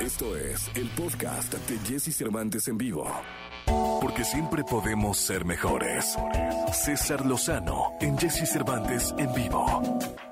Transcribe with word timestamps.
Esto 0.00 0.34
es 0.34 0.70
el 0.76 0.88
podcast 0.88 1.52
de 1.52 1.78
Jesse 1.86 2.16
Cervantes 2.16 2.68
en 2.68 2.78
vivo. 2.78 3.06
Porque 4.00 4.24
siempre 4.24 4.64
podemos 4.64 5.18
ser 5.18 5.44
mejores. 5.44 6.16
César 6.72 7.26
Lozano 7.26 7.92
en 8.00 8.16
Jesse 8.16 8.48
Cervantes 8.48 9.14
en 9.18 9.30
vivo. 9.34 9.82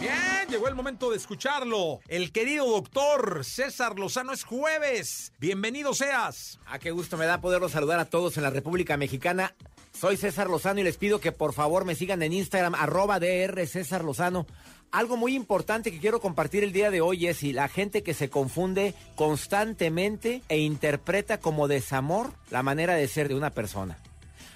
Bien, 0.00 0.48
llegó 0.50 0.66
el 0.66 0.74
momento 0.74 1.12
de 1.12 1.16
escucharlo. 1.16 2.00
El 2.08 2.32
querido 2.32 2.66
doctor 2.66 3.44
César 3.44 4.00
Lozano 4.00 4.32
es 4.32 4.42
jueves. 4.42 5.32
Bienvenido 5.38 5.94
seas. 5.94 6.58
Ah, 6.66 6.80
qué 6.80 6.90
gusto 6.90 7.16
me 7.16 7.26
da 7.26 7.40
poderlos 7.40 7.70
saludar 7.70 8.00
a 8.00 8.04
todos 8.04 8.36
en 8.36 8.42
la 8.42 8.50
República 8.50 8.96
Mexicana. 8.96 9.54
Soy 10.02 10.16
César 10.16 10.50
Lozano 10.50 10.80
y 10.80 10.82
les 10.82 10.96
pido 10.96 11.20
que 11.20 11.30
por 11.30 11.52
favor 11.52 11.84
me 11.84 11.94
sigan 11.94 12.24
en 12.24 12.32
Instagram, 12.32 12.74
arroba 12.74 13.20
DR 13.20 13.64
César 13.68 14.02
Lozano. 14.02 14.48
Algo 14.90 15.16
muy 15.16 15.36
importante 15.36 15.92
que 15.92 16.00
quiero 16.00 16.20
compartir 16.20 16.64
el 16.64 16.72
día 16.72 16.90
de 16.90 17.00
hoy 17.00 17.28
es 17.28 17.36
si 17.36 17.52
la 17.52 17.68
gente 17.68 18.02
que 18.02 18.12
se 18.12 18.28
confunde 18.28 18.96
constantemente 19.14 20.42
e 20.48 20.58
interpreta 20.58 21.38
como 21.38 21.68
desamor 21.68 22.32
la 22.50 22.64
manera 22.64 22.96
de 22.96 23.06
ser 23.06 23.28
de 23.28 23.36
una 23.36 23.50
persona. 23.50 23.96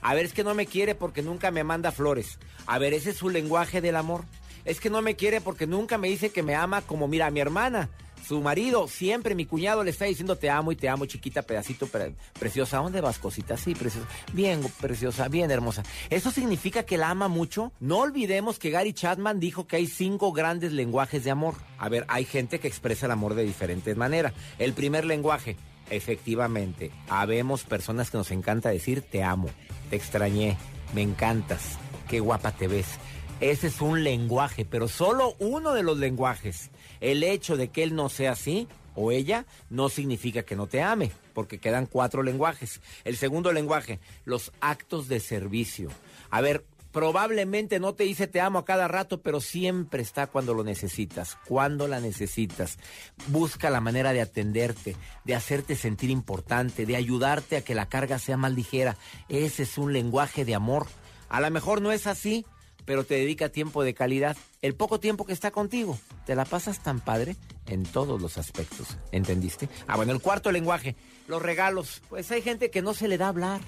A 0.00 0.14
ver, 0.14 0.26
es 0.26 0.32
que 0.32 0.44
no 0.44 0.54
me 0.54 0.66
quiere 0.66 0.94
porque 0.94 1.22
nunca 1.22 1.50
me 1.50 1.64
manda 1.64 1.90
flores. 1.90 2.38
A 2.66 2.78
ver, 2.78 2.94
ese 2.94 3.10
es 3.10 3.16
su 3.16 3.28
lenguaje 3.28 3.80
del 3.80 3.96
amor. 3.96 4.24
Es 4.64 4.78
que 4.78 4.90
no 4.90 5.02
me 5.02 5.16
quiere 5.16 5.40
porque 5.40 5.66
nunca 5.66 5.98
me 5.98 6.06
dice 6.06 6.30
que 6.30 6.44
me 6.44 6.54
ama 6.54 6.82
como 6.82 7.08
mira 7.08 7.26
a 7.26 7.32
mi 7.32 7.40
hermana. 7.40 7.90
Su 8.26 8.40
marido, 8.40 8.86
siempre 8.88 9.34
mi 9.34 9.46
cuñado 9.46 9.82
le 9.82 9.90
está 9.90 10.04
diciendo 10.04 10.36
te 10.36 10.48
amo 10.48 10.70
y 10.72 10.76
te 10.76 10.88
amo, 10.88 11.06
chiquita, 11.06 11.42
pedacito 11.42 11.86
pre- 11.88 12.14
preciosa. 12.38 12.78
¿A 12.78 12.82
¿Dónde 12.82 13.00
vas, 13.00 13.18
cosita? 13.18 13.56
Sí, 13.56 13.74
preciosa. 13.74 14.06
Bien, 14.32 14.60
preciosa, 14.80 15.28
bien 15.28 15.50
hermosa. 15.50 15.82
¿Eso 16.08 16.30
significa 16.30 16.84
que 16.84 16.96
la 16.98 17.10
ama 17.10 17.28
mucho? 17.28 17.72
No 17.80 17.98
olvidemos 17.98 18.58
que 18.58 18.70
Gary 18.70 18.92
Chapman 18.92 19.40
dijo 19.40 19.66
que 19.66 19.76
hay 19.76 19.86
cinco 19.86 20.32
grandes 20.32 20.72
lenguajes 20.72 21.24
de 21.24 21.30
amor. 21.32 21.54
A 21.78 21.88
ver, 21.88 22.04
hay 22.08 22.24
gente 22.24 22.60
que 22.60 22.68
expresa 22.68 23.06
el 23.06 23.12
amor 23.12 23.34
de 23.34 23.42
diferentes 23.44 23.96
maneras. 23.96 24.32
El 24.58 24.72
primer 24.72 25.04
lenguaje, 25.04 25.56
efectivamente, 25.90 26.90
habemos 27.08 27.64
personas 27.64 28.10
que 28.10 28.18
nos 28.18 28.30
encanta 28.30 28.68
decir 28.70 29.02
te 29.02 29.22
amo, 29.24 29.48
te 29.90 29.96
extrañé, 29.96 30.56
me 30.94 31.02
encantas, 31.02 31.78
qué 32.08 32.20
guapa 32.20 32.52
te 32.52 32.68
ves. 32.68 32.86
Ese 33.42 33.66
es 33.66 33.80
un 33.80 34.04
lenguaje, 34.04 34.64
pero 34.64 34.86
solo 34.86 35.34
uno 35.40 35.72
de 35.72 35.82
los 35.82 35.98
lenguajes. 35.98 36.70
El 37.00 37.24
hecho 37.24 37.56
de 37.56 37.70
que 37.70 37.82
él 37.82 37.96
no 37.96 38.08
sea 38.08 38.30
así 38.30 38.68
o 38.94 39.10
ella 39.10 39.46
no 39.68 39.88
significa 39.88 40.44
que 40.44 40.54
no 40.54 40.68
te 40.68 40.80
ame, 40.80 41.10
porque 41.34 41.58
quedan 41.58 41.86
cuatro 41.86 42.22
lenguajes. 42.22 42.80
El 43.02 43.16
segundo 43.16 43.52
lenguaje, 43.52 43.98
los 44.24 44.52
actos 44.60 45.08
de 45.08 45.18
servicio. 45.18 45.90
A 46.30 46.40
ver, 46.40 46.64
probablemente 46.92 47.80
no 47.80 47.94
te 47.94 48.04
dice 48.04 48.28
te 48.28 48.40
amo 48.40 48.60
a 48.60 48.64
cada 48.64 48.86
rato, 48.86 49.22
pero 49.22 49.40
siempre 49.40 50.02
está 50.02 50.28
cuando 50.28 50.54
lo 50.54 50.62
necesitas, 50.62 51.36
cuando 51.44 51.88
la 51.88 51.98
necesitas. 51.98 52.78
Busca 53.26 53.70
la 53.70 53.80
manera 53.80 54.12
de 54.12 54.20
atenderte, 54.20 54.94
de 55.24 55.34
hacerte 55.34 55.74
sentir 55.74 56.10
importante, 56.10 56.86
de 56.86 56.94
ayudarte 56.94 57.56
a 57.56 57.64
que 57.64 57.74
la 57.74 57.88
carga 57.88 58.20
sea 58.20 58.36
más 58.36 58.52
ligera. 58.52 58.96
Ese 59.28 59.64
es 59.64 59.78
un 59.78 59.92
lenguaje 59.92 60.44
de 60.44 60.54
amor. 60.54 60.86
A 61.28 61.40
lo 61.40 61.50
mejor 61.50 61.82
no 61.82 61.90
es 61.90 62.06
así, 62.06 62.46
pero 62.84 63.04
te 63.04 63.14
dedica 63.14 63.48
tiempo 63.48 63.82
de 63.82 63.94
calidad. 63.94 64.36
El 64.60 64.74
poco 64.74 65.00
tiempo 65.00 65.24
que 65.26 65.32
está 65.32 65.50
contigo, 65.50 65.98
te 66.26 66.34
la 66.34 66.44
pasas 66.44 66.82
tan 66.82 67.00
padre 67.00 67.36
en 67.66 67.84
todos 67.84 68.20
los 68.20 68.38
aspectos. 68.38 68.96
¿Entendiste? 69.10 69.68
Ah, 69.86 69.96
bueno, 69.96 70.12
el 70.12 70.20
cuarto 70.20 70.52
lenguaje, 70.52 70.96
los 71.28 71.42
regalos. 71.42 72.02
Pues 72.08 72.30
hay 72.30 72.42
gente 72.42 72.70
que 72.70 72.82
no 72.82 72.94
se 72.94 73.08
le 73.08 73.18
da 73.18 73.28
hablar. 73.28 73.60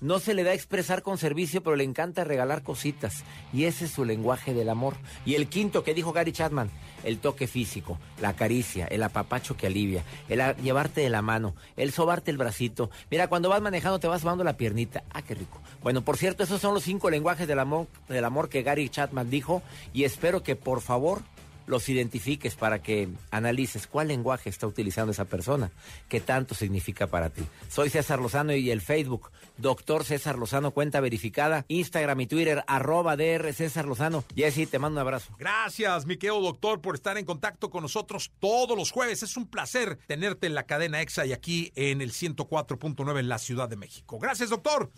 No 0.00 0.18
se 0.18 0.32
le 0.34 0.44
da 0.44 0.54
expresar 0.54 1.02
con 1.02 1.18
servicio, 1.18 1.62
pero 1.62 1.76
le 1.76 1.84
encanta 1.84 2.24
regalar 2.24 2.62
cositas. 2.62 3.22
Y 3.52 3.64
ese 3.64 3.84
es 3.84 3.90
su 3.90 4.04
lenguaje 4.04 4.54
del 4.54 4.70
amor. 4.70 4.94
Y 5.26 5.34
el 5.34 5.48
quinto 5.48 5.84
que 5.84 5.92
dijo 5.94 6.12
Gary 6.12 6.32
Chapman, 6.32 6.70
el 7.04 7.18
toque 7.18 7.46
físico, 7.46 7.98
la 8.20 8.34
caricia, 8.34 8.86
el 8.86 9.02
apapacho 9.02 9.56
que 9.56 9.66
alivia, 9.66 10.02
el 10.28 10.40
a- 10.40 10.56
llevarte 10.56 11.02
de 11.02 11.10
la 11.10 11.20
mano, 11.22 11.54
el 11.76 11.92
sobarte 11.92 12.30
el 12.30 12.38
bracito. 12.38 12.90
Mira, 13.10 13.28
cuando 13.28 13.48
vas 13.50 13.60
manejando 13.60 13.98
te 13.98 14.06
vas 14.08 14.22
sobando 14.22 14.42
la 14.44 14.56
piernita. 14.56 15.04
Ah, 15.12 15.22
qué 15.22 15.34
rico. 15.34 15.60
Bueno, 15.82 16.02
por 16.02 16.16
cierto, 16.16 16.42
esos 16.44 16.60
son 16.60 16.72
los 16.74 16.82
cinco 16.82 17.10
lenguajes 17.10 17.46
del 17.46 17.58
amor, 17.58 17.86
del 18.08 18.24
amor 18.24 18.48
que 18.48 18.62
Gary 18.62 18.88
Chapman 18.88 19.28
dijo. 19.30 19.62
Y 19.92 20.04
espero 20.04 20.42
que 20.42 20.56
por 20.56 20.80
favor 20.80 21.22
los 21.70 21.88
identifiques 21.88 22.54
para 22.56 22.82
que 22.82 23.08
analices 23.30 23.86
cuál 23.86 24.08
lenguaje 24.08 24.50
está 24.50 24.66
utilizando 24.66 25.12
esa 25.12 25.24
persona, 25.24 25.70
qué 26.08 26.20
tanto 26.20 26.54
significa 26.54 27.06
para 27.06 27.30
ti. 27.30 27.42
Soy 27.68 27.90
César 27.90 28.20
Lozano 28.20 28.54
y 28.54 28.70
el 28.70 28.80
Facebook, 28.80 29.30
Doctor 29.56 30.04
César 30.04 30.38
Lozano, 30.38 30.72
cuenta 30.72 31.00
verificada, 31.00 31.64
Instagram 31.68 32.20
y 32.22 32.26
Twitter, 32.26 32.64
arroba 32.66 33.16
DR 33.16 33.52
César 33.52 33.86
Lozano. 33.86 34.24
Jessy, 34.34 34.66
te 34.66 34.78
mando 34.78 35.00
un 35.00 35.06
abrazo. 35.06 35.34
Gracias, 35.38 36.06
mi 36.06 36.16
querido 36.16 36.40
doctor, 36.40 36.80
por 36.80 36.94
estar 36.94 37.18
en 37.18 37.24
contacto 37.24 37.70
con 37.70 37.82
nosotros 37.82 38.32
todos 38.40 38.76
los 38.76 38.90
jueves. 38.90 39.22
Es 39.22 39.36
un 39.36 39.46
placer 39.46 39.98
tenerte 40.06 40.46
en 40.46 40.54
la 40.54 40.64
cadena 40.64 41.00
EXA 41.00 41.26
y 41.26 41.32
aquí 41.32 41.72
en 41.76 42.00
el 42.00 42.12
104.9 42.12 43.18
en 43.18 43.28
la 43.28 43.38
Ciudad 43.38 43.68
de 43.68 43.76
México. 43.76 44.18
Gracias, 44.18 44.50
doctor. 44.50 44.90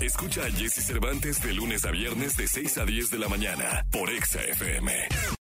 Escucha 0.00 0.44
a 0.44 0.50
Jesse 0.50 0.84
Cervantes 0.86 1.42
de 1.42 1.52
lunes 1.52 1.84
a 1.84 1.90
viernes 1.90 2.36
de 2.36 2.46
6 2.46 2.78
a 2.78 2.84
10 2.84 3.10
de 3.10 3.18
la 3.18 3.28
mañana 3.28 3.84
por 3.90 4.10
Exa 4.10 4.40
FM. 4.42 5.37